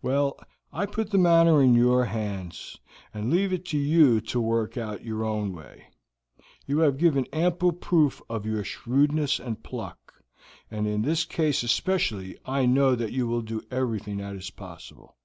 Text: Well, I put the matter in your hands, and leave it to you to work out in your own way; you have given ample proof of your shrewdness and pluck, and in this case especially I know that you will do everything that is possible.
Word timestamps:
Well, 0.00 0.40
I 0.72 0.86
put 0.86 1.10
the 1.10 1.18
matter 1.18 1.60
in 1.60 1.74
your 1.74 2.06
hands, 2.06 2.78
and 3.12 3.28
leave 3.30 3.52
it 3.52 3.66
to 3.66 3.76
you 3.78 4.18
to 4.22 4.40
work 4.40 4.78
out 4.78 5.00
in 5.00 5.06
your 5.06 5.24
own 5.26 5.52
way; 5.52 5.88
you 6.64 6.78
have 6.78 6.96
given 6.96 7.26
ample 7.34 7.72
proof 7.72 8.22
of 8.30 8.46
your 8.46 8.64
shrewdness 8.64 9.38
and 9.38 9.62
pluck, 9.62 10.22
and 10.70 10.86
in 10.86 11.02
this 11.02 11.26
case 11.26 11.62
especially 11.62 12.38
I 12.46 12.64
know 12.64 12.94
that 12.94 13.12
you 13.12 13.26
will 13.26 13.42
do 13.42 13.60
everything 13.70 14.16
that 14.16 14.36
is 14.36 14.48
possible. 14.48 15.18